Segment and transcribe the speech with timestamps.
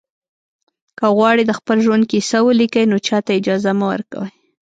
[0.97, 4.29] که غواړئ د خپل ژوند کیسه ولیکئ نو چاته اجازه مه ورکوئ.